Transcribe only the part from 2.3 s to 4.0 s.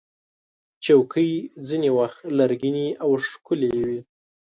لرګینې او ښکلې وي.